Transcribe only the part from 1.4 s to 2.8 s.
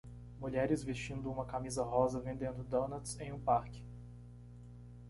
camisa rosa vendendo